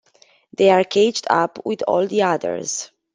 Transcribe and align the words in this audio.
They 0.57 0.71
are 0.71 0.83
caged 0.83 1.27
up 1.29 1.63
with 1.63 1.83
all 1.87 2.07
the 2.07 2.23
others. 2.23 2.89